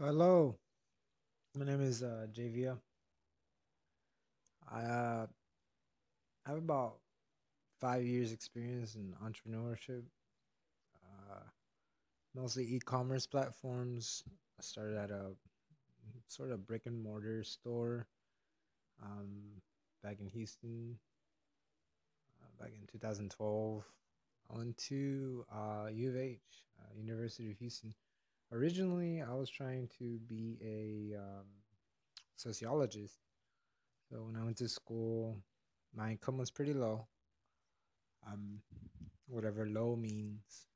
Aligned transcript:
Hello, 0.00 0.56
my 1.56 1.64
name 1.64 1.80
is 1.80 2.04
uh. 2.32 2.76
I 4.70 4.82
uh, 4.82 5.26
have 6.46 6.56
about 6.58 6.98
five 7.80 8.04
years 8.04 8.30
experience 8.30 8.94
in 8.94 9.12
entrepreneurship, 9.20 10.04
uh, 11.02 11.40
mostly 12.32 12.76
e-commerce 12.76 13.26
platforms. 13.26 14.22
I 14.60 14.62
started 14.62 14.98
at 14.98 15.10
a 15.10 15.32
sort 16.28 16.52
of 16.52 16.64
brick 16.64 16.86
and 16.86 17.02
mortar 17.02 17.42
store 17.42 18.06
um, 19.02 19.60
back 20.04 20.18
in 20.20 20.28
Houston, 20.28 20.96
uh, 22.40 22.62
back 22.62 22.70
in 22.80 22.86
2012. 22.86 23.82
I 24.48 24.58
went 24.58 24.76
to 24.76 25.44
uh, 25.52 25.88
U 25.92 26.10
of 26.10 26.16
H, 26.16 26.38
uh, 26.78 26.96
University 26.96 27.50
of 27.50 27.58
Houston. 27.58 27.92
Originally, 28.52 29.22
I 29.22 29.32
was 29.32 29.48
trying 29.48 29.88
to 29.98 30.18
be 30.28 30.58
a 30.62 31.18
um, 31.18 31.46
sociologist. 32.36 33.18
So 34.10 34.24
when 34.24 34.36
I 34.36 34.44
went 34.44 34.58
to 34.58 34.68
school, 34.68 35.36
my 35.94 36.12
income 36.12 36.38
was 36.38 36.50
pretty 36.50 36.74
low. 36.74 37.08
Um, 38.26 38.62
whatever 39.28 39.66
low 39.66 39.96
means, 39.96 40.66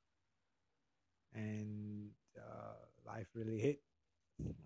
and 1.33 2.09
uh, 2.37 2.75
life 3.05 3.27
really 3.33 3.59
hit. 3.59 3.79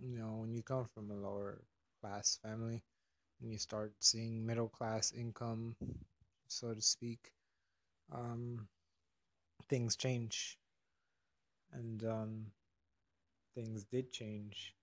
You 0.02 0.18
know, 0.18 0.38
when 0.42 0.54
you 0.54 0.64
come 0.64 0.86
from 0.94 1.12
a 1.12 1.16
lower 1.16 1.62
class 2.02 2.40
family, 2.44 2.84
and 3.42 3.52
you 3.52 3.58
start 3.60 3.94
seeing 4.00 4.46
middle 4.46 4.70
class 4.70 5.14
income, 5.14 5.76
so 6.48 6.74
to 6.74 6.82
speak, 6.82 7.32
um, 8.14 8.68
things 9.70 9.96
change, 9.96 10.58
and 11.72 12.04
um, 12.04 12.52
things 13.58 13.84
did 13.86 14.12
change. 14.12 14.76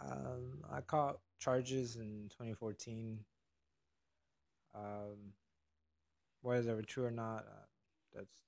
Um, 0.00 0.64
I 0.72 0.80
caught 0.80 1.18
charges 1.38 1.96
in 1.96 2.30
2014. 2.34 3.18
Um, 4.74 5.34
whether 6.42 6.62
they 6.62 6.72
were 6.72 6.82
true 6.82 7.04
or 7.04 7.10
not, 7.10 7.44
uh, 7.46 7.66
that's 8.14 8.40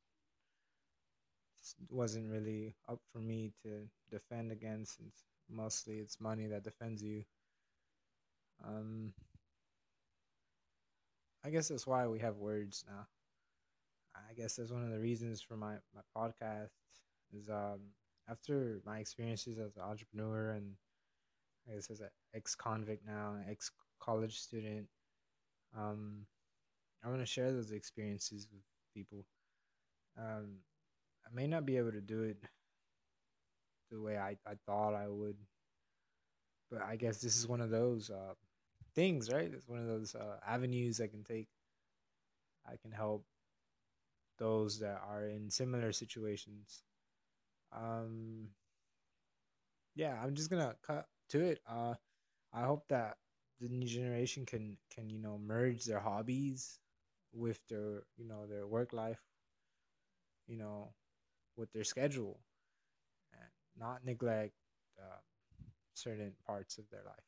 wasn't 1.91 2.31
really 2.31 2.75
up 2.89 3.01
for 3.13 3.19
me 3.19 3.53
to 3.63 3.89
defend 4.11 4.53
against. 4.53 4.97
Since 4.97 5.25
mostly 5.51 5.99
it's 5.99 6.21
money 6.21 6.47
that 6.47 6.65
defends 6.65 7.03
you. 7.03 7.25
Um, 8.67 9.13
I 11.45 11.51
guess 11.51 11.69
that's 11.69 11.87
why 11.87 12.07
we 12.07 12.19
have 12.21 12.37
words 12.39 12.85
now. 12.89 13.07
I 14.15 14.33
guess 14.35 14.57
that's 14.57 14.73
one 14.73 14.83
of 14.85 14.91
the 14.91 14.99
reasons 14.99 15.43
for 15.43 15.57
my, 15.57 15.75
my 15.95 16.01
podcast 16.17 16.71
is 17.33 17.49
um, 17.49 17.81
after 18.29 18.81
my 18.85 18.99
experiences 18.99 19.59
as 19.59 19.77
an 19.77 19.83
entrepreneur 19.83 20.51
and 20.51 20.73
I 21.69 21.75
guess 21.75 21.91
as 21.91 22.01
an 22.01 22.09
ex 22.35 22.55
convict 22.55 23.07
now, 23.07 23.37
ex 23.49 23.71
college 24.01 24.39
student, 24.39 24.87
um, 25.77 26.27
I 27.05 27.09
want 27.09 27.21
to 27.21 27.27
share 27.27 27.53
those 27.53 27.73
experiences 27.73 28.49
with 28.53 28.63
people. 28.95 29.25
Um, 30.19 30.59
I 31.27 31.35
may 31.35 31.47
not 31.47 31.67
be 31.67 31.77
able 31.77 31.93
to 31.93 32.01
do 32.01 32.23
it 32.23 32.39
the 33.91 34.01
way 34.01 34.17
I, 34.17 34.37
I 34.47 34.55
thought 34.67 34.95
I 34.95 35.09
would, 35.09 35.37
but 36.71 36.83
I 36.83 36.97
guess 36.97 37.21
this 37.21 37.37
is 37.37 37.47
one 37.47 37.61
of 37.61 37.71
those 37.71 38.11
uh, 38.11 38.35
things, 38.95 39.33
right? 39.33 39.51
It's 39.53 39.69
one 39.69 39.81
of 39.81 39.87
those 39.87 40.15
uh, 40.15 40.37
avenues 40.47 41.01
I 41.01 41.07
can 41.07 41.23
take. 41.23 41.49
I 42.67 42.77
can 42.83 42.91
help 42.91 43.25
those 44.39 44.81
that 44.81 45.01
are 45.09 45.27
in 45.27 45.51
similar 45.51 45.93
situations. 45.93 46.83
Um, 47.77 48.51
yeah, 49.95 50.19
I'm 50.23 50.35
just 50.35 50.51
gonna 50.51 50.75
cut 50.87 51.07
to 51.31 51.41
it. 51.43 51.61
Uh, 51.69 51.95
I 52.53 52.63
hope 52.65 52.85
that 52.89 53.17
the 53.61 53.69
new 53.69 53.87
generation 53.87 54.47
can 54.47 54.77
can 54.95 55.11
you 55.11 55.19
know 55.21 55.39
merge 55.39 55.85
their 55.85 56.01
hobbies 56.01 56.79
with 57.33 57.61
their 57.69 58.05
you 58.17 58.27
know 58.27 58.47
their 58.47 58.67
work 58.67 58.93
life, 58.93 59.21
you 60.47 60.57
know, 60.57 60.93
with 61.57 61.73
their 61.73 61.85
schedule, 61.85 62.41
and 63.33 63.51
not 63.79 64.05
neglect 64.05 64.55
uh, 65.01 65.19
certain 65.95 66.33
parts 66.47 66.79
of 66.79 66.85
their 66.91 67.03
life. 67.07 67.25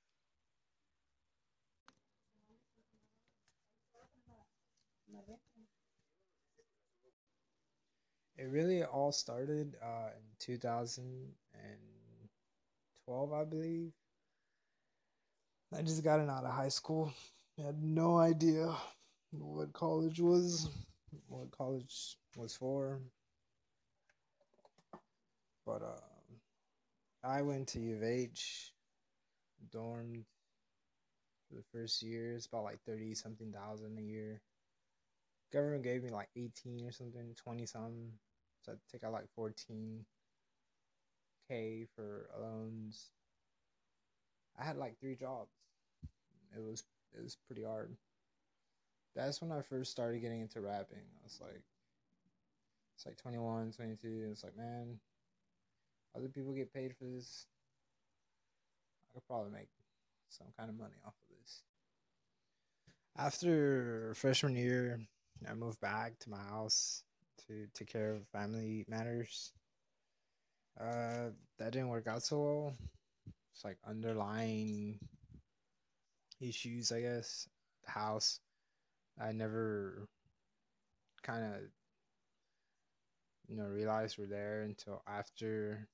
It 8.39 8.45
really 8.51 8.85
all 8.85 9.11
started 9.11 9.75
uh, 9.83 10.11
in 10.17 10.23
2012, 10.39 13.33
I 13.33 13.45
believe. 13.45 13.91
I 15.77 15.83
just 15.83 16.05
got 16.05 16.21
out 16.21 16.45
of 16.45 16.53
high 16.53 16.69
school. 16.69 17.13
I 17.59 17.63
had 17.67 17.83
no 17.83 18.17
idea 18.17 18.73
what 19.33 19.73
college 19.73 20.21
was, 20.21 20.69
what 21.29 21.51
college 21.51 22.17
was 22.37 22.55
for. 22.55 23.01
But 25.67 25.83
uh, 25.83 26.01
I 27.25 27.43
went 27.43 27.67
to 27.69 27.81
U 27.81 27.97
of 27.97 28.03
H, 28.05 28.73
dormed 29.73 30.25
for 31.49 31.57
the 31.57 31.65
first 31.73 32.03
year. 32.03 32.35
It's 32.35 32.47
about 32.47 32.65
like 32.65 32.81
30 32.87 33.15
something 33.15 33.53
thousand 33.53 33.99
a 33.99 34.03
year. 34.03 34.41
Government 35.53 35.83
gave 35.83 36.05
me 36.05 36.11
like 36.11 36.29
18 36.37 36.87
or 36.87 36.93
something, 36.93 37.35
20 37.37 37.67
something. 37.67 38.13
So 38.69 38.75
I 38.75 38.77
take 38.93 39.05
out 39.05 39.13
like 39.13 39.29
14k 39.39 40.05
for 41.95 42.29
loans. 42.41 43.11
I 44.59 44.65
had 44.65 44.77
like 44.77 44.99
three 45.01 45.17
jobs. 45.17 45.53
It 46.55 46.63
was 46.63 46.85
it 47.17 47.23
was 47.23 47.37
pretty 47.47 47.65
hard. 47.65 47.97
That's 49.17 49.41
when 49.41 49.53
I 49.53 49.63
first 49.63 49.91
started 49.91 50.21
getting 50.21 50.43
into 50.43 50.61
rapping. 50.61 50.99
I 50.99 51.25
was 51.25 51.41
like 51.41 51.63
it's 52.97 53.07
like 53.07 53.17
21, 53.17 53.73
22. 53.73 54.29
It's 54.33 54.45
like, 54.45 54.57
man, 54.57 54.99
other 56.17 56.29
people 56.29 56.53
get 56.53 56.75
paid 56.75 56.95
for 56.97 57.05
this. 57.05 57.47
I 59.09 59.15
could 59.15 59.27
probably 59.27 59.53
make 59.53 59.69
some 60.29 60.49
kind 60.59 60.69
of 60.69 60.77
money 60.77 60.97
off 61.07 61.15
of 61.15 61.37
this. 61.41 61.63
After 63.17 64.15
freshman 64.15 64.57
year, 64.57 65.01
I 65.49 65.55
moved 65.55 65.81
back 65.81 66.19
to 66.21 66.31
my 66.31 66.39
house 66.51 67.05
to 67.49 67.67
take 67.75 67.89
care 67.89 68.13
of 68.13 68.29
family 68.29 68.85
matters. 68.89 69.53
Uh, 70.81 71.31
that 71.59 71.73
didn't 71.73 71.89
work 71.89 72.07
out 72.07 72.23
so 72.23 72.39
well. 72.39 72.75
It's 73.53 73.65
like 73.65 73.79
underlying 73.87 75.01
issues, 76.41 76.93
I 76.93 77.01
guess. 77.01 77.49
The 77.85 77.91
house, 77.91 78.41
I 79.21 79.33
never 79.33 80.07
kind 81.23 81.45
of, 81.45 81.61
you 83.49 83.57
know, 83.57 83.65
realized 83.65 84.19
were 84.19 84.27
there 84.27 84.63
until 84.63 85.03
after 85.07 85.89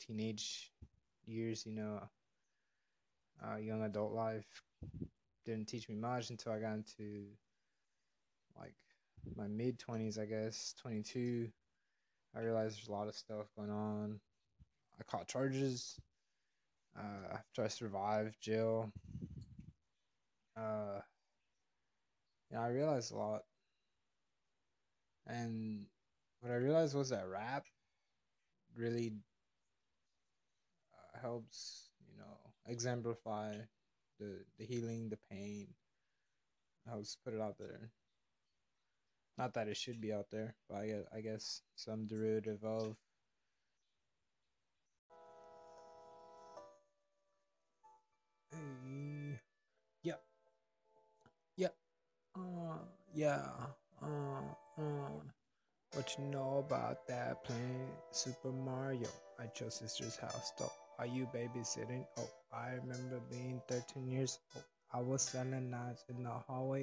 teenage 0.00 0.72
years, 1.26 1.64
you 1.66 1.74
know, 1.74 2.00
uh, 3.44 3.56
young 3.56 3.82
adult 3.82 4.12
life. 4.12 4.46
Didn't 5.44 5.68
teach 5.68 5.88
me 5.88 5.94
much 5.94 6.30
until 6.30 6.52
I 6.52 6.58
got 6.60 6.74
into 6.74 7.26
like 8.58 8.74
my 9.36 9.46
mid 9.48 9.78
20s, 9.78 10.18
I 10.18 10.26
guess, 10.26 10.74
22, 10.82 11.48
I 12.36 12.40
realized 12.40 12.76
there's 12.78 12.88
a 12.88 12.92
lot 12.92 13.08
of 13.08 13.14
stuff 13.14 13.46
going 13.56 13.70
on. 13.70 14.20
I 14.98 15.02
caught 15.04 15.28
charges 15.28 15.98
uh, 16.96 17.34
after 17.34 17.64
I 17.64 17.68
survived 17.68 18.36
jail. 18.40 18.90
Uh, 20.56 21.00
yeah, 22.50 22.62
I 22.62 22.68
realized 22.68 23.12
a 23.12 23.16
lot. 23.16 23.42
And 25.26 25.86
what 26.40 26.52
I 26.52 26.56
realized 26.56 26.94
was 26.94 27.08
that 27.08 27.26
rap 27.28 27.64
really 28.76 29.12
uh, 30.92 31.18
helps, 31.20 31.90
you 32.10 32.18
know, 32.18 32.36
exemplify 32.66 33.54
the, 34.20 34.44
the 34.58 34.64
healing, 34.64 35.08
the 35.08 35.18
pain, 35.30 35.68
I 36.86 36.90
helps 36.90 37.16
put 37.24 37.34
it 37.34 37.40
out 37.40 37.56
there. 37.58 37.90
Not 39.38 39.54
that 39.54 39.68
it 39.68 39.76
should 39.76 40.00
be 40.00 40.12
out 40.12 40.30
there, 40.30 40.56
but 40.68 40.78
I 40.78 40.86
guess, 40.88 41.04
I 41.14 41.20
guess 41.20 41.62
some 41.76 42.06
derivative 42.06 42.64
of. 42.64 42.96
Hey, 48.50 49.40
yeah, 50.02 50.16
yeah, 51.56 51.68
uh, 52.36 52.78
yeah, 53.14 53.42
uh, 54.02 54.82
uh. 54.82 55.10
What 55.94 56.16
you 56.18 56.24
know 56.26 56.58
about 56.66 57.06
that 57.08 57.44
playing 57.44 57.88
Super 58.12 58.52
Mario 58.52 59.08
at 59.40 59.60
your 59.60 59.70
sister's 59.70 60.16
house, 60.16 60.52
though? 60.58 60.72
Are 60.98 61.06
you 61.06 61.26
babysitting? 61.34 62.06
Oh, 62.18 62.30
I 62.52 62.72
remember 62.74 63.20
being 63.30 63.62
13 63.68 64.08
years 64.08 64.38
old. 64.56 64.64
I 64.92 65.00
was 65.00 65.22
selling 65.22 65.70
knives 65.70 66.04
in 66.08 66.22
the 66.24 66.30
hallway, 66.30 66.82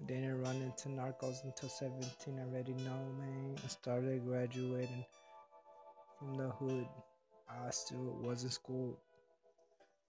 yo. 0.00 0.06
Didn't 0.06 0.42
run 0.42 0.56
into 0.56 0.88
narcos 0.88 1.44
until 1.44 1.68
17. 1.68 2.38
I 2.38 2.42
already 2.42 2.72
know, 2.74 3.12
man. 3.18 3.56
I 3.64 3.68
started 3.68 4.24
graduating 4.24 5.04
from 6.18 6.36
the 6.36 6.50
hood. 6.50 6.86
I 7.48 7.70
still 7.70 8.18
was 8.22 8.44
in 8.44 8.50
school. 8.50 8.98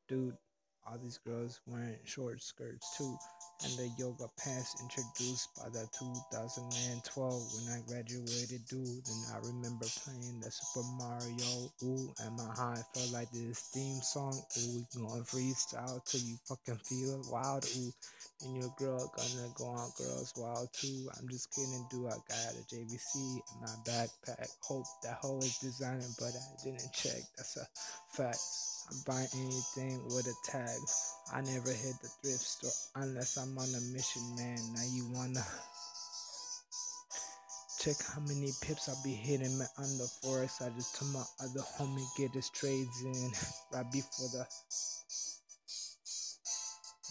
Dude, 0.07 0.37
all 0.87 0.97
these 0.97 1.19
girls 1.25 1.59
wearing 1.67 1.97
short 2.05 2.41
skirts 2.41 2.97
too. 2.97 3.17
And 3.63 3.73
the 3.77 3.89
yoga 3.97 4.25
pants 4.43 4.81
introduced 4.81 5.49
by 5.55 5.69
the 5.69 5.85
2012 5.99 7.53
when 7.53 7.77
I 7.77 7.81
graduated, 7.85 8.65
dude. 8.65 9.05
And 9.05 9.21
I 9.33 9.37
remember 9.45 9.85
playing 10.01 10.39
the 10.41 10.49
Super 10.49 10.87
Mario. 10.97 11.69
Ooh, 11.83 12.13
and 12.25 12.35
my 12.35 12.49
high 12.55 12.81
felt 12.93 13.13
like 13.13 13.29
this 13.31 13.69
theme 13.73 14.01
song. 14.01 14.33
Ooh, 14.33 14.81
we 14.81 14.99
going 14.99 15.23
freestyle 15.23 16.03
till 16.05 16.21
you 16.21 16.37
fucking 16.47 16.81
feel 16.83 17.21
wild. 17.29 17.65
Ooh, 17.77 17.93
and 18.43 18.57
your 18.57 18.73
girl 18.79 19.11
gonna 19.15 19.53
go 19.55 19.65
on 19.65 19.91
girls 19.97 20.33
wild 20.35 20.69
too. 20.73 21.09
I'm 21.19 21.29
just 21.29 21.53
kidding, 21.53 21.85
dude. 21.91 22.07
I 22.07 22.17
got 22.27 22.57
a 22.57 22.63
JVC 22.73 23.15
in 23.15 23.61
my 23.61 23.75
backpack. 23.85 24.49
Hope 24.61 24.85
that 25.03 25.19
hoe 25.21 25.37
is 25.37 25.57
designer, 25.59 26.07
but 26.17 26.33
I 26.33 26.63
didn't 26.63 26.91
check. 26.93 27.21
That's 27.37 27.57
a 27.57 27.67
fact. 28.09 28.39
Buy 29.07 29.27
anything 29.35 30.03
with 30.13 30.27
a 30.27 30.35
tag. 30.43 30.79
I 31.33 31.41
never 31.41 31.71
hit 31.71 31.95
the 32.01 32.09
thrift 32.21 32.43
store 32.43 32.71
unless 32.95 33.37
I'm 33.37 33.57
on 33.57 33.69
a 33.69 33.81
mission, 33.93 34.23
man. 34.35 34.59
Now 34.75 34.83
you 34.91 35.05
wanna 35.13 35.45
check 37.79 37.97
how 38.13 38.21
many 38.21 38.51
pips 38.61 38.89
I 38.89 38.93
be 39.03 39.13
hitting 39.13 39.57
man, 39.57 39.67
on 39.77 39.97
the 39.97 40.09
forex. 40.23 40.61
I 40.61 40.69
just 40.75 40.95
told 40.95 41.13
my 41.13 41.23
other 41.41 41.61
homie 41.79 42.05
get 42.17 42.31
his 42.33 42.49
trades 42.49 43.01
in 43.03 43.31
right 43.73 43.91
before 43.91 44.29
the 44.29 44.47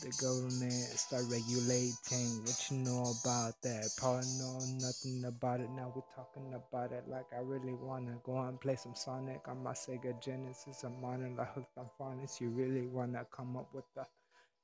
the 0.01 0.11
government 0.21 0.73
start 0.73 1.25
regulating 1.29 2.41
what 2.45 2.71
you 2.71 2.79
know 2.79 3.13
about 3.21 3.61
that. 3.63 3.91
Probably 3.97 4.27
know 4.39 4.59
nothing 4.81 5.25
about 5.27 5.61
it. 5.61 5.71
Now 5.71 5.93
we're 5.95 6.03
talking 6.15 6.55
about 6.55 6.93
it 6.93 7.05
like 7.09 7.27
I 7.37 7.41
really 7.41 7.75
wanna 7.75 8.17
go 8.25 8.39
and 8.39 8.61
play 8.61 8.77
some 8.77 8.95
Sonic 8.95 9.47
on 9.47 9.63
my 9.63 9.73
Sega 9.73 10.21
Genesis. 10.23 10.85
I'm 10.85 11.05
on 11.05 11.23
it 11.23 11.37
like 11.37 11.53
hooked 11.55 11.77
on 11.77 11.91
phonics. 12.01 12.41
You 12.41 12.49
really 12.49 12.87
wanna 12.87 13.27
come 13.31 13.57
up 13.57 13.69
with 13.75 13.85
the 13.95 14.07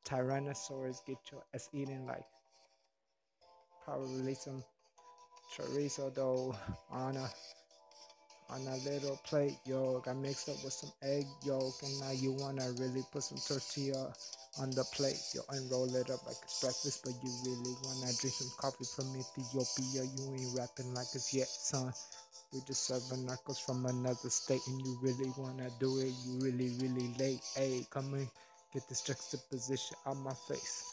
Tyrannosaurus? 0.06 1.04
Get 1.06 1.18
your 1.30 1.44
ass 1.54 1.68
eating 1.74 2.06
like 2.06 2.24
probably 3.84 4.34
some 4.34 4.64
chorizo 5.54 6.14
dough 6.14 6.56
on 6.90 7.16
on 8.50 8.60
a 8.66 8.76
little 8.88 9.18
plate, 9.24 9.58
yo. 9.64 10.00
Got 10.00 10.16
mixed 10.16 10.48
up 10.48 10.62
with 10.62 10.72
some 10.72 10.92
egg 11.02 11.26
yolk, 11.44 11.74
and 11.82 12.00
now 12.00 12.10
you 12.10 12.32
wanna 12.32 12.70
really 12.78 13.04
put 13.12 13.22
some 13.22 13.38
tortilla 13.38 14.12
on 14.58 14.70
the 14.70 14.84
plate, 14.92 15.20
yo, 15.34 15.42
and 15.50 15.70
roll 15.70 15.92
it 15.94 16.10
up 16.10 16.24
like 16.26 16.36
it's 16.42 16.60
breakfast. 16.60 17.02
But 17.04 17.14
you 17.22 17.30
really 17.44 17.74
wanna 17.84 18.12
drink 18.20 18.34
some 18.34 18.52
coffee 18.58 18.84
from 18.84 19.14
Ethiopia? 19.16 20.04
You 20.16 20.34
ain't 20.34 20.58
rapping 20.58 20.94
like 20.94 21.08
it's 21.14 21.34
yet, 21.34 21.48
son. 21.48 21.92
We 22.52 22.60
just 22.66 22.84
serving 22.86 23.26
narcos 23.26 23.60
from 23.60 23.84
another 23.86 24.30
state, 24.30 24.62
and 24.66 24.80
you 24.86 24.98
really 25.02 25.32
wanna 25.36 25.68
do 25.80 25.98
it? 25.98 26.14
You 26.24 26.38
really, 26.40 26.70
really 26.80 27.14
late. 27.18 27.40
Hey, 27.54 27.86
come 27.90 28.14
in, 28.14 28.28
get 28.72 28.88
this 28.88 29.02
juxtaposition 29.02 29.96
on 30.06 30.22
my 30.22 30.34
face. 30.48 30.84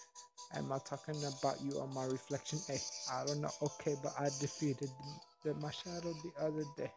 Am 0.55 0.71
I 0.71 0.77
talking 0.79 1.15
about 1.23 1.61
you 1.61 1.77
or 1.79 1.87
my 1.87 2.05
reflection? 2.05 2.59
Hey, 2.67 2.79
I 3.11 3.25
don't 3.25 3.41
know. 3.41 3.49
Okay, 3.61 3.95
but 4.03 4.13
I 4.19 4.25
defeated 4.39 4.89
the, 5.43 5.53
my 5.55 5.71
shadow 5.71 6.13
the 6.23 6.31
other 6.43 6.63
day. 6.77 6.91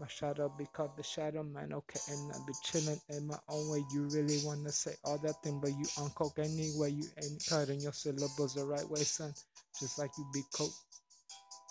My 0.00 0.08
shadow 0.08 0.50
because 0.56 0.90
the 0.96 1.02
shadow 1.02 1.42
man, 1.42 1.74
okay, 1.74 2.00
and 2.08 2.32
I 2.32 2.38
be 2.46 2.54
chilling 2.64 3.00
in 3.10 3.26
my 3.26 3.38
own 3.50 3.70
way. 3.70 3.84
You 3.92 4.04
really 4.08 4.40
wanna 4.46 4.72
say 4.72 4.96
all 5.04 5.18
that 5.18 5.42
thing, 5.42 5.60
but 5.60 5.72
you 5.72 5.84
on 5.98 6.10
coke 6.12 6.38
anyway. 6.38 6.92
You 6.92 7.04
ain't 7.22 7.44
cutting 7.46 7.80
your 7.80 7.92
syllables 7.92 8.54
the 8.54 8.64
right 8.64 8.88
way, 8.88 9.04
son. 9.04 9.34
Just 9.78 9.98
like 9.98 10.12
you 10.18 10.26
be 10.32 10.42
coke. 10.56 10.72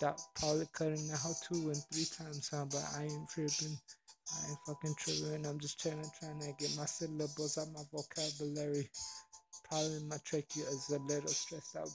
That 0.01 0.21
probably 0.35 0.67
cutting 0.73 1.09
out 1.11 1.35
two 1.43 1.71
and 1.71 1.83
three 1.91 2.05
times, 2.05 2.49
huh? 2.53 2.65
But 2.71 2.85
I 2.95 3.05
ain't 3.05 3.29
tripping. 3.29 3.77
I 4.31 4.49
ain't 4.49 4.59
fucking 4.67 4.95
tripping. 4.95 5.45
I'm 5.47 5.59
just 5.59 5.79
chilling, 5.79 6.05
trying 6.19 6.39
to 6.39 6.53
get 6.59 6.77
my 6.77 6.85
syllables 6.85 7.57
out 7.57 7.73
my 7.73 7.83
vocabulary. 7.91 8.89
Probably 9.67 9.99
my 10.07 10.17
trachea 10.23 10.65
is 10.65 10.89
a 10.91 10.99
little 10.99 11.29
stressed 11.29 11.75
out 11.75 11.89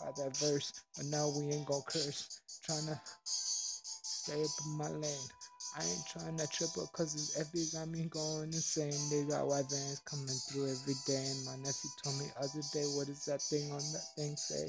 by 0.00 0.12
that 0.16 0.36
verse, 0.36 0.72
but 0.96 1.06
now 1.06 1.30
we 1.36 1.52
ain't 1.54 1.66
gonna 1.66 1.82
curse. 1.88 2.40
Trying 2.64 2.86
to 2.86 3.00
stay 3.24 4.42
up 4.42 4.50
in 4.66 4.78
my 4.78 4.88
lane. 4.88 5.28
I 5.78 5.84
ain't 5.86 6.06
trying 6.06 6.36
to 6.36 6.48
triple 6.48 6.90
cause 6.92 7.14
this 7.14 7.38
FB 7.38 7.78
got 7.78 7.88
me 7.88 8.10
going 8.10 8.50
insane. 8.50 8.90
They 9.06 9.22
got 9.22 9.46
white 9.46 9.70
vans 9.70 10.02
coming 10.02 10.26
through 10.50 10.66
every 10.66 10.98
day. 11.06 11.22
And 11.22 11.46
my 11.46 11.54
nephew 11.62 11.90
told 12.02 12.18
me 12.18 12.26
other 12.42 12.64
day, 12.74 12.82
what 12.98 13.06
is 13.06 13.24
that 13.30 13.38
thing 13.38 13.70
on 13.70 13.78
that 13.78 14.06
thing 14.18 14.34
say? 14.34 14.66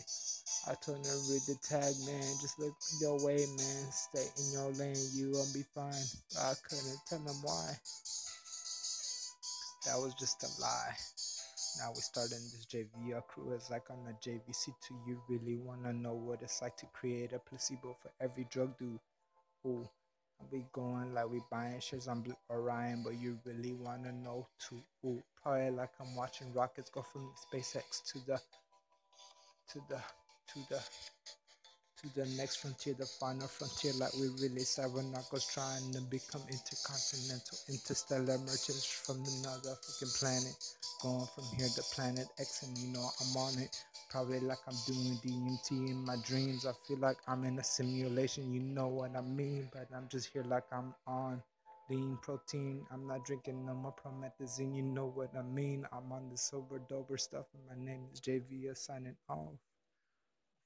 I 0.70 0.78
told 0.78 1.02
him 1.02 1.10
to 1.10 1.18
read 1.34 1.42
the 1.50 1.58
tag, 1.66 1.98
man. 2.06 2.22
Just 2.38 2.60
look 2.60 2.78
your 3.02 3.18
way, 3.26 3.42
man. 3.58 3.84
Stay 3.90 4.30
in 4.30 4.54
your 4.54 4.70
lane, 4.78 5.02
you 5.18 5.34
gonna 5.34 5.50
be 5.58 5.66
fine. 5.74 6.06
But 6.38 6.42
I 6.42 6.54
couldn't 6.70 7.02
tell 7.10 7.26
him 7.26 7.42
why. 7.42 7.74
That 9.90 9.98
was 9.98 10.14
just 10.14 10.44
a 10.46 10.50
lie. 10.62 10.94
Now 11.82 11.98
we 11.98 12.02
starting 12.02 12.46
this 12.54 12.70
JV 12.70 13.18
crew. 13.26 13.54
It's 13.58 13.72
like 13.72 13.90
on 13.90 14.06
the 14.06 14.14
JVC2. 14.22 15.08
You 15.08 15.18
really 15.28 15.58
wanna 15.58 15.94
know 15.94 16.14
what 16.14 16.44
it's 16.44 16.62
like 16.62 16.78
to 16.78 16.86
create 16.94 17.34
a 17.34 17.40
placebo 17.40 17.98
for 18.04 18.12
every 18.22 18.46
drug 18.52 18.78
dude. 18.78 19.00
Ooh 19.66 19.90
we 20.52 20.66
going 20.74 21.14
like 21.14 21.30
we 21.30 21.42
buying 21.52 21.80
shares 21.80 22.08
on 22.08 22.24
Orion, 22.50 23.02
but 23.04 23.20
you 23.20 23.38
really 23.46 23.74
wanna 23.74 24.12
know 24.12 24.48
too. 24.60 24.82
Ooh, 25.06 25.22
probably 25.42 25.72
like 25.72 25.92
I'm 26.00 26.16
watching 26.16 26.54
rockets 26.54 26.90
go 26.90 27.02
from 27.02 27.32
SpaceX 27.52 28.04
to 28.14 28.20
the 28.26 28.42
to 29.70 29.80
the 29.90 30.02
to 30.54 30.60
the 30.70 30.82
to 32.02 32.10
the 32.16 32.26
next 32.38 32.58
frontier, 32.58 32.96
the 32.98 33.06
final 33.06 33.48
frontier. 33.48 33.94
Like 34.00 34.14
we 34.14 34.28
really 34.42 34.66
Cybernarcos 34.66 35.54
trying 35.54 35.94
to 35.94 36.02
become 36.10 36.42
intercontinental, 36.50 37.58
interstellar 37.70 38.38
merchants 38.40 38.86
from 38.86 39.18
another 39.22 39.78
fucking 39.78 40.14
planet. 40.18 40.56
Going 41.02 41.28
from 41.34 41.46
here 41.58 41.68
to 41.68 41.84
planet 41.94 42.28
X, 42.40 42.64
and 42.64 42.78
you 42.78 42.94
know 42.94 43.08
I'm 43.22 43.38
on 43.38 43.60
it. 43.60 43.76
Probably 44.10 44.40
like 44.40 44.60
I'm 44.68 44.76
doing 44.88 45.20
DMT 45.24 45.90
in 45.90 46.06
my 46.06 46.16
dreams. 46.26 46.66
I 46.66 46.74
feel 46.88 46.98
like 46.98 47.18
I'm 47.28 47.44
in 47.44 47.60
a 47.60 47.64
simulation, 47.64 48.52
you 48.54 48.62
know 48.62 48.88
what 48.88 49.16
I 49.16 49.22
mean. 49.22 49.70
But 49.72 49.88
I'm 49.96 50.08
just 50.10 50.30
here 50.34 50.44
like 50.44 50.66
I'm 50.72 50.94
on 51.08 51.42
lean 51.90 52.18
protein. 52.22 52.86
I'm 52.92 53.08
not 53.08 53.26
drinking 53.26 53.66
no 53.66 53.74
more 53.74 53.94
promethazine, 53.94 54.76
you 54.76 54.84
know 54.84 55.12
what 55.14 55.30
I 55.38 55.42
mean. 55.44 55.86
I'm 55.92 56.12
on 56.12 56.30
the 56.30 56.38
sober 56.38 56.80
dober 56.90 57.18
stuff, 57.18 57.46
and 57.54 57.64
my 57.68 57.86
name 57.92 58.02
is 58.14 58.22
JV 58.22 58.76
signing 58.76 59.16
off. 59.30 59.71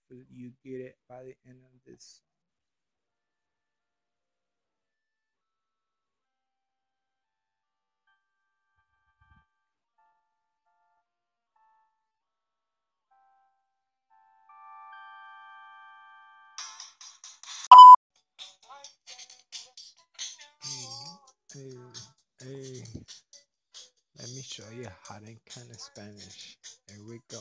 You 0.10 0.52
get 0.63 0.81
it 0.81 0.98
by 1.10 1.24
the 1.24 1.36
end 1.48 1.60
of 1.66 1.81
this. 1.86 2.22
Hey, 21.53 21.74
hey, 22.41 22.84
let 24.20 24.29
me 24.29 24.41
show 24.41 24.63
you 24.75 24.88
how 25.08 25.20
to 25.20 25.36
kind 25.50 25.72
of 25.72 25.79
Spanish. 25.79 26.58
Here 26.88 27.03
we 27.08 27.22
go. 27.32 27.39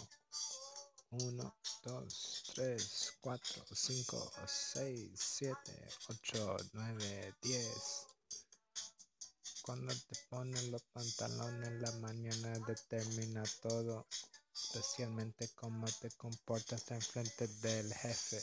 Uno, 1.13 1.53
dos, 1.85 2.44
tres, 2.55 3.13
cuatro, 3.21 3.65
cinco, 3.75 4.31
seis, 4.47 5.11
siete, 5.17 5.89
ocho, 6.09 6.57
nueve, 6.73 7.35
diez. 7.43 8.07
Cuando 9.63 9.93
te 9.95 10.17
ponen 10.29 10.71
los 10.71 10.83
pantalones 10.93 11.73
la 11.81 11.93
mañana 12.01 12.59
determina 12.67 13.43
todo, 13.63 14.07
especialmente 14.55 15.49
cómo 15.55 15.87
te 16.01 16.11
comportas 16.13 16.91
en 16.91 17.01
frente 17.01 17.49
del 17.49 17.93
jefe. 17.93 18.41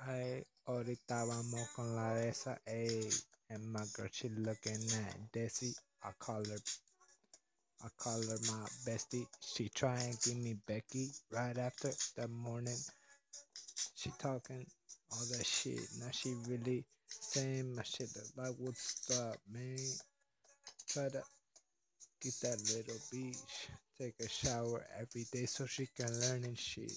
Ay, 0.00 0.46
ahorita 0.66 1.24
vamos 1.24 1.68
con 1.70 1.96
la 1.96 2.14
de 2.14 2.28
esa, 2.28 2.60
ey. 2.66 3.08
And 3.50 3.74
girl, 3.96 4.10
looking 4.44 4.92
at 4.92 5.32
Desi. 5.32 5.74
Call 6.18 6.44
her, 6.44 6.58
I 7.84 7.88
call 7.96 8.20
her 8.20 8.38
my 8.46 8.66
bestie. 8.86 9.26
She 9.40 9.68
try 9.68 9.96
and 9.96 10.18
give 10.22 10.36
me 10.36 10.56
Becky 10.66 11.10
right 11.30 11.56
after 11.56 11.90
that 12.16 12.30
morning. 12.30 12.76
She 13.94 14.10
talking 14.18 14.66
all 15.12 15.24
that 15.36 15.46
shit. 15.46 15.80
Now 16.00 16.10
she 16.10 16.34
really 16.48 16.84
saying 17.08 17.74
my 17.74 17.82
shit 17.82 18.08
like, 18.36 18.54
would 18.58 18.76
stop, 18.76 19.36
man? 19.52 19.78
Try 20.88 21.08
to 21.08 21.22
get 22.20 22.34
that 22.42 22.58
little 22.74 23.00
beach. 23.12 23.68
Take 24.00 24.14
a 24.20 24.28
shower 24.28 24.84
every 24.98 25.24
day 25.32 25.46
so 25.46 25.66
she 25.66 25.88
can 25.96 26.12
learn 26.20 26.44
and 26.44 26.58
shit. 26.58 26.92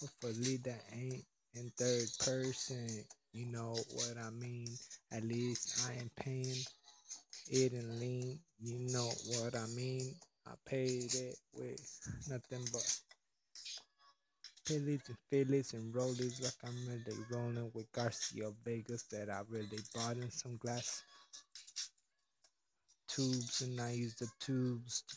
Hopefully 0.00 0.58
that 0.64 0.82
ain't 0.92 1.24
in 1.54 1.70
third 1.78 2.08
person. 2.24 3.04
You 3.32 3.46
know 3.46 3.76
what 3.94 4.14
I 4.22 4.30
mean? 4.30 4.68
At 5.10 5.24
least 5.24 5.88
I 5.88 5.94
am 5.94 6.10
paying 6.16 6.64
it 7.50 7.72
in 7.72 7.98
lean. 8.00 8.40
You 8.60 8.78
know 8.92 9.10
what 9.26 9.54
I 9.56 9.66
mean? 9.66 10.14
I 10.46 10.52
paid 10.66 11.14
it 11.14 11.36
with 11.52 11.80
nothing 12.28 12.64
but 12.72 12.84
Phillies 14.66 15.02
and 15.08 15.18
Phillies 15.30 15.72
and 15.72 15.94
rollies 15.94 16.42
like 16.42 16.54
I'm 16.64 16.86
really 16.88 17.24
rolling 17.30 17.70
with 17.74 17.92
Garcia 17.92 18.50
Vegas 18.64 19.04
that 19.12 19.30
I 19.30 19.42
really 19.48 19.78
bought 19.94 20.16
in 20.16 20.30
some 20.32 20.56
glass 20.56 21.04
tubes, 23.08 23.60
and 23.60 23.80
I 23.80 23.92
use 23.92 24.14
the 24.16 24.28
tubes 24.40 25.02
to 25.08 25.16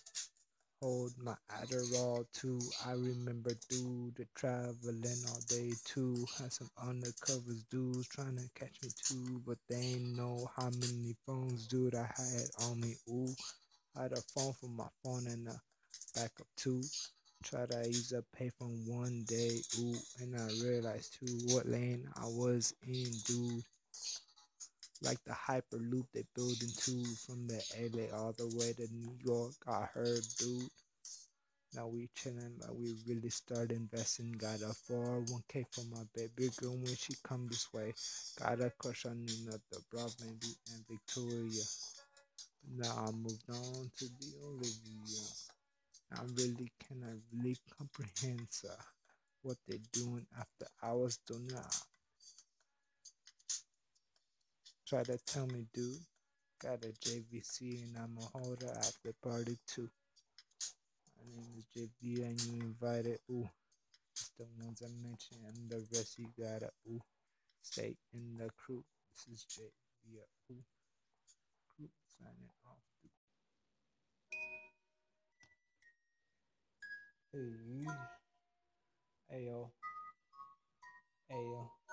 hold 0.82 1.12
my 1.18 1.36
Adderall 1.52 2.26
too. 2.34 2.60
I 2.86 2.92
remember 2.94 3.52
dude 3.70 4.28
traveling 4.36 5.24
all 5.30 5.40
day 5.48 5.72
too. 5.86 6.26
Had 6.40 6.54
some 6.54 6.70
undercovers 6.78 7.64
dudes 7.70 8.08
trying 8.08 8.38
to 8.38 8.50
catch 8.56 8.82
me 8.84 8.90
too, 9.04 9.42
but 9.46 9.58
they 9.70 9.98
know 10.00 10.50
how 10.56 10.70
many 10.70 11.16
phones 11.26 11.68
dude 11.68 11.96
I 11.96 12.10
had 12.18 12.50
on 12.70 12.80
me. 12.82 12.96
Ooh, 13.10 13.36
I 13.96 14.04
had 14.04 14.14
a 14.14 14.22
phone 14.36 14.54
for 14.54 14.68
my 14.70 14.88
phone 15.04 15.28
and 15.28 15.48
a 15.48 15.62
backup 16.16 16.48
too. 16.58 16.82
Tried 17.44 17.72
to 17.72 17.88
use 17.88 18.14
a 18.14 18.24
payphone 18.38 18.88
one 18.88 19.24
day, 19.28 19.62
ooh, 19.80 19.96
and 20.20 20.36
I 20.36 20.48
realized 20.64 21.20
too 21.20 21.38
what 21.54 21.68
lane 21.68 22.08
I 22.16 22.26
was 22.28 22.74
in, 22.88 23.12
dude. 23.26 23.64
Like 25.02 25.24
the 25.26 25.34
Hyperloop 25.34 26.08
they 26.14 26.24
building 26.36 26.70
into 26.70 27.06
from 27.16 27.48
the 27.48 27.62
LA 27.94 28.18
all 28.18 28.34
the 28.34 28.48
way 28.58 28.74
to 28.74 28.88
New 28.94 29.16
York. 29.24 29.54
I 29.68 29.86
heard, 29.94 30.24
dude. 30.38 30.70
Now 31.76 31.88
we 31.88 32.08
chillin' 32.16 32.62
like 32.62 32.72
we 32.72 32.96
really 33.06 33.30
start 33.30 33.72
investing. 33.72 34.32
Got 34.34 34.62
a 34.62 34.74
401k 34.74 35.66
for 35.72 35.84
my 35.94 36.04
baby 36.16 36.50
girl 36.58 36.76
when 36.78 36.96
she 36.96 37.14
come 37.24 37.48
this 37.48 37.72
way. 37.74 37.94
Got 38.40 38.62
a 38.62 38.70
crush 38.70 39.06
on 39.06 39.26
another 39.44 39.84
bro, 39.92 40.08
maybe 40.22 40.56
and 40.72 40.88
Victoria. 40.88 41.64
Now 42.78 43.06
I 43.08 43.12
moved 43.12 43.50
on 43.50 43.92
to 43.98 44.06
the 44.06 44.34
Olivia. 44.46 45.26
I 46.14 46.22
really 46.36 46.72
cannot 46.80 47.18
really 47.34 47.58
comprehend 47.78 48.48
sir, 48.50 48.76
what 49.42 49.58
they 49.68 49.80
doing 49.92 50.26
after 50.40 50.68
hours 50.82 51.20
do 51.28 51.40
not. 51.52 51.76
Try 54.88 55.04
to 55.04 55.18
tell 55.26 55.48
me, 55.48 55.66
dude. 55.74 55.98
Got 56.62 56.86
a 56.86 56.90
JVC 56.90 57.84
and 57.84 57.98
I'm 57.98 58.18
a 58.20 58.38
holder 58.38 58.72
after 58.78 59.14
party 59.24 59.58
too. 59.68 59.90
My 61.18 61.24
name 61.34 61.54
is 61.58 61.66
JV 61.76 62.24
and 62.24 62.42
you 62.42 62.62
invited. 62.62 63.20
Ooh, 63.32 63.50
it's 64.14 64.32
the 64.38 64.46
ones 64.64 64.84
I 64.84 64.90
mentioned 65.08 65.42
and 65.48 65.70
the 65.70 65.78
rest 65.98 66.20
you 66.20 66.28
gotta. 66.40 66.70
Ooh, 66.90 67.02
stay 67.64 67.96
in 68.14 68.38
the 68.38 68.50
crew. 68.58 68.84
This 69.28 69.40
is 69.40 69.46
JV. 69.50 70.20
Ooh, 70.52 70.64
crew 71.76 71.90
signing 72.20 72.52
off. 72.66 72.84
Hey, 77.34 77.86
ayo, 79.34 79.72
ayo. 81.32 81.85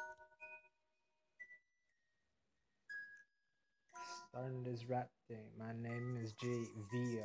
Starting 4.35 4.63
this 4.65 4.89
rap 4.89 5.11
thing. 5.29 5.45
My 5.59 5.75
name 5.75 6.17
is 6.17 6.33
JV. 6.43 7.21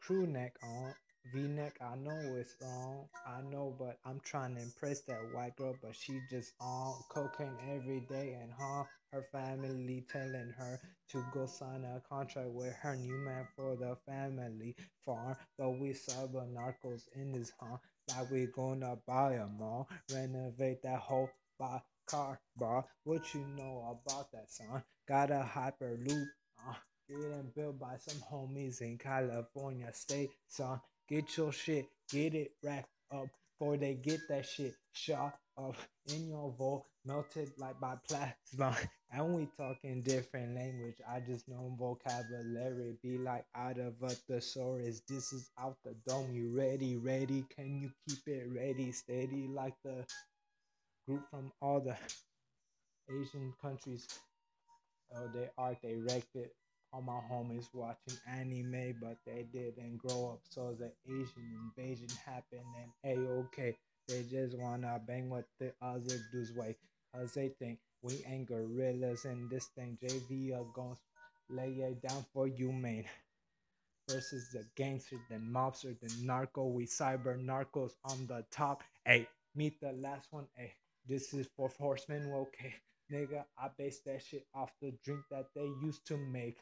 Crew 0.00 0.26
neck 0.26 0.56
on. 0.62 0.94
V-neck, 1.34 1.76
I 1.80 1.94
know 1.96 2.18
it's 2.36 2.56
wrong. 2.62 3.06
I 3.26 3.42
know, 3.42 3.76
but 3.78 3.98
I'm 4.06 4.18
trying 4.20 4.56
to 4.56 4.62
impress 4.62 5.02
that 5.02 5.20
white 5.34 5.54
girl, 5.56 5.76
but 5.82 5.94
she 5.94 6.18
just 6.30 6.54
on 6.58 6.94
cocaine 7.10 7.56
every 7.70 8.00
day, 8.08 8.38
and 8.40 8.50
huh, 8.58 8.84
her 9.12 9.22
family 9.30 10.06
telling 10.10 10.54
her 10.56 10.80
to 11.10 11.24
go 11.34 11.44
sign 11.44 11.84
a 11.84 12.00
contract 12.08 12.48
with 12.48 12.74
her 12.80 12.96
new 12.96 13.18
man 13.18 13.46
for 13.54 13.76
the 13.76 13.94
family 14.06 14.74
farm. 15.04 15.36
But 15.58 15.78
we 15.78 15.90
cyber 15.90 16.50
narcos 16.50 17.02
in 17.14 17.32
this 17.32 17.52
huh, 17.60 17.76
like 18.08 18.30
we 18.30 18.46
gonna 18.46 18.96
buy 19.06 19.34
a 19.34 19.46
mall, 19.46 19.88
renovate 20.12 20.82
that 20.82 20.98
whole 20.98 21.28
by 21.58 21.82
car, 22.06 22.40
bro. 22.56 22.84
What 23.04 23.32
you 23.34 23.46
know 23.56 24.00
about 24.06 24.32
that 24.32 24.50
son? 24.50 24.82
Got 25.12 25.30
a 25.30 25.46
hyperloop, 25.46 26.24
uh, 26.66 26.72
getting 27.06 27.52
built 27.54 27.78
by 27.78 27.96
some 27.98 28.18
homies 28.32 28.80
in 28.80 28.96
California 28.96 29.92
State, 29.92 30.30
son. 30.48 30.80
Get 31.06 31.36
your 31.36 31.52
shit, 31.52 31.84
get 32.10 32.34
it 32.34 32.52
wrapped 32.64 32.88
up 33.14 33.26
before 33.58 33.76
they 33.76 33.92
get 33.92 34.20
that 34.30 34.46
shit 34.46 34.72
shot 34.92 35.34
up 35.58 35.76
in 36.10 36.28
your 36.28 36.54
vault, 36.56 36.86
melted 37.04 37.50
like 37.58 37.78
by 37.78 37.96
plasma. 38.08 38.74
And 39.14 39.34
we 39.34 39.46
talking 39.58 40.00
different 40.00 40.54
language. 40.54 40.96
I 41.06 41.20
just 41.20 41.46
know 41.46 41.76
vocabulary 41.78 42.96
be 43.02 43.18
like 43.18 43.44
out 43.54 43.78
of 43.78 43.92
a 44.02 44.08
thesaurus. 44.08 45.02
This 45.06 45.34
is 45.34 45.50
out 45.60 45.76
the 45.84 45.94
dome. 46.08 46.32
You 46.32 46.56
ready? 46.56 46.96
Ready? 46.96 47.44
Can 47.54 47.78
you 47.78 47.90
keep 48.08 48.26
it 48.26 48.48
ready? 48.48 48.90
Steady 48.92 49.46
like 49.54 49.74
the 49.84 50.06
group 51.06 51.28
from 51.28 51.52
all 51.60 51.80
the 51.82 51.98
Asian 53.10 53.52
countries. 53.60 54.08
Oh, 55.16 55.28
they 55.82 55.96
wrecked 55.96 56.36
it. 56.36 56.54
All 56.92 57.02
my 57.02 57.20
homies 57.30 57.68
watching 57.72 58.18
anime, 58.28 58.96
but 59.00 59.16
they 59.26 59.46
didn't 59.52 59.98
grow 59.98 60.32
up, 60.32 60.40
so 60.48 60.76
the 60.78 60.92
Asian 61.06 61.72
invasion 61.76 62.08
happened. 62.24 62.66
And 63.04 63.26
a 63.26 63.30
okay, 63.44 63.76
they 64.08 64.24
just 64.30 64.58
wanna 64.58 65.00
bang 65.06 65.30
with 65.30 65.46
the 65.58 65.72
other 65.80 66.16
dudes 66.32 66.52
way, 66.52 66.76
cause 67.14 67.32
they 67.34 67.48
think 67.48 67.78
we 68.02 68.22
ain't 68.26 68.46
gorillas 68.46 69.24
in 69.24 69.48
this 69.50 69.66
thing. 69.68 69.98
JV 70.02 70.52
are 70.52 70.66
gonna 70.74 70.96
lay 71.48 71.70
it 71.70 72.02
down 72.02 72.26
for 72.34 72.46
you, 72.46 72.72
man. 72.72 73.04
Versus 74.08 74.48
the 74.52 74.64
gangster, 74.76 75.16
the 75.30 75.36
mobster, 75.36 75.98
the 75.98 76.12
narco. 76.24 76.66
We 76.66 76.86
cyber 76.86 77.42
narcos 77.42 77.92
on 78.04 78.26
the 78.26 78.44
top. 78.50 78.82
Hey, 79.04 79.28
meet 79.54 79.80
the 79.80 79.92
last 79.92 80.28
one. 80.32 80.46
Hey, 80.54 80.74
this 81.06 81.32
is 81.32 81.48
for 81.56 81.70
horsemen. 81.78 82.30
Okay, 82.32 82.74
nigga, 83.12 83.44
I 83.58 83.68
base 83.76 84.00
that 84.06 84.22
shit 84.22 84.46
off 84.54 84.70
the 84.80 84.92
drink 85.04 85.20
that 85.30 85.46
they 85.54 85.70
used 85.82 86.06
to 86.06 86.16
make. 86.16 86.58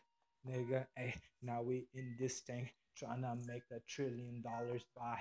Nigga, 0.47 0.87
hey, 0.97 1.15
now 1.43 1.63
we 1.63 1.87
in 1.95 2.17
this 2.19 2.41
thing 2.41 2.69
trying 2.97 3.23
to 3.23 3.37
make 3.47 3.63
a 3.71 3.81
trillion 3.89 4.43
dollars 4.43 4.85
by 4.97 5.19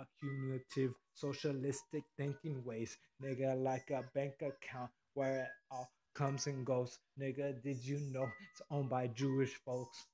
accumulative 0.00 0.94
socialistic 1.14 2.04
thinking 2.16 2.64
ways. 2.64 2.96
Nigga, 3.22 3.62
like 3.62 3.90
a 3.90 4.04
bank 4.14 4.34
account 4.42 4.90
where 5.14 5.42
it 5.42 5.48
all 5.70 5.88
comes 6.14 6.46
and 6.46 6.64
goes. 6.64 6.98
Nigga, 7.20 7.62
did 7.62 7.84
you 7.84 7.98
know 8.12 8.24
it's 8.24 8.62
owned 8.70 8.90
by 8.90 9.08
Jewish 9.08 9.54
folks? 9.64 10.06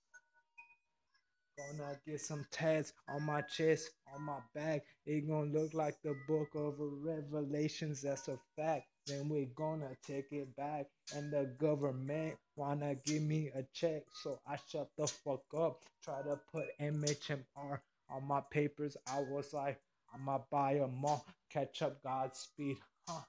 Gonna 1.69 2.01
get 2.07 2.21
some 2.21 2.47
tats 2.51 2.93
on 3.09 3.25
my 3.25 3.43
chest, 3.43 3.91
on 4.15 4.23
my 4.23 4.39
back. 4.55 4.83
It 5.05 5.29
gonna 5.29 5.51
look 5.51 5.75
like 5.75 6.01
the 6.03 6.15
book 6.27 6.49
of 6.55 6.75
Revelations. 6.79 8.01
That's 8.01 8.29
a 8.29 8.39
fact. 8.57 8.87
Then 9.07 9.29
we 9.29 9.51
gonna 9.55 9.97
take 10.07 10.33
it 10.33 10.55
back, 10.57 10.87
and 11.15 11.33
the 11.33 11.55
government 11.59 12.37
wanna 12.57 12.95
give 12.95 13.23
me 13.23 13.51
a 13.55 13.63
check, 13.75 14.05
so 14.23 14.41
I 14.47 14.57
shut 14.69 14.89
the 14.97 15.07
fuck 15.07 15.43
up. 15.57 15.83
Try 16.03 16.23
to 16.23 16.41
put 16.53 16.67
MHMR 16.81 17.81
on 18.09 18.25
my 18.27 18.41
papers. 18.51 18.97
I 19.07 19.21
was 19.21 19.53
like, 19.53 19.81
I'ma 20.15 20.39
buy 20.51 20.73
a 20.73 20.87
mall, 20.87 21.27
catch 21.51 21.83
up 21.83 22.03
Godspeed, 22.03 22.79
huh? 23.09 23.21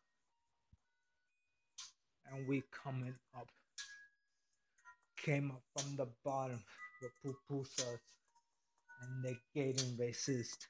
And 2.32 2.48
we 2.48 2.64
coming 2.72 3.16
up. 3.36 3.50
Came 5.18 5.52
up 5.52 5.62
from 5.76 5.98
the 5.98 6.08
bottom 6.24 6.64
with 7.02 7.12
pupusas 7.24 8.00
and 9.02 9.26
negating 9.26 9.98
racist. 9.98 10.68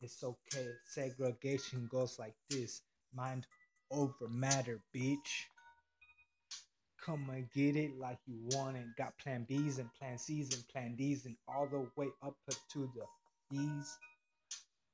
It's 0.00 0.22
okay. 0.22 0.68
Segregation 0.86 1.88
goes 1.90 2.18
like 2.18 2.34
this. 2.50 2.82
Mind 3.14 3.46
over 3.90 4.28
matter, 4.28 4.80
bitch. 4.94 5.46
Come 7.04 7.28
and 7.30 7.50
get 7.52 7.76
it 7.76 7.98
like 7.98 8.18
you 8.26 8.36
want 8.56 8.76
it. 8.76 8.84
Got 8.96 9.18
plan 9.18 9.44
B's 9.48 9.78
and 9.78 9.92
plan 9.94 10.18
C's 10.18 10.54
and 10.54 10.66
plan 10.68 10.96
D's 10.96 11.26
and 11.26 11.36
all 11.48 11.66
the 11.66 11.86
way 11.96 12.08
up 12.22 12.36
to 12.72 12.90
the 12.94 13.56
E's. 13.56 13.98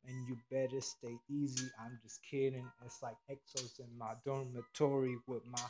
And 0.07 0.29
you 0.29 0.37
better 0.51 0.81
stay 0.81 1.17
easy. 1.29 1.69
I'm 1.79 1.99
just 2.03 2.21
kidding. 2.29 2.67
It's 2.85 3.03
like 3.03 3.17
exos 3.31 3.79
in 3.79 3.97
my 3.99 4.15
dormitory 4.25 5.17
with 5.27 5.43
my 5.47 5.63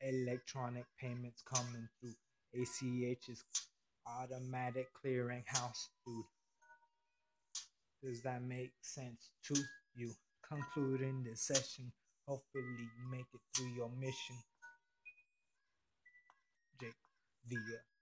electronic 0.00 0.84
payments 1.00 1.42
coming 1.42 1.88
through. 2.00 2.14
ACH 2.54 3.28
is 3.28 3.44
automatic 4.20 4.88
clearinghouse, 4.94 5.88
dude. 6.06 6.24
Does 8.02 8.22
that 8.22 8.42
make 8.42 8.72
sense 8.82 9.30
to 9.44 9.56
you? 9.94 10.12
Concluding 10.46 11.24
this 11.24 11.42
session. 11.42 11.92
Hopefully, 12.26 12.64
make 13.10 13.26
it 13.34 13.40
through 13.56 13.74
your 13.76 13.90
mission. 14.00 14.36
Jake 16.80 16.94
via. 17.48 17.97